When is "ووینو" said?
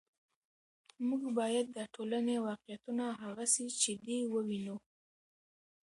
4.33-4.77